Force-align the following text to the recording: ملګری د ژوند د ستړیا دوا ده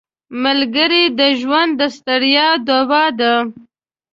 ملګری 0.43 1.03
د 1.19 1.21
ژوند 1.39 1.71
د 1.79 1.81
ستړیا 1.97 2.47
دوا 2.67 3.03
ده 3.19 3.33